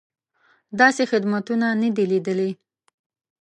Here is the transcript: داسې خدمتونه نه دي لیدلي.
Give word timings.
داسې 0.79 1.03
خدمتونه 1.11 1.67
نه 1.81 1.89
دي 1.95 2.05
لیدلي. 2.11 2.51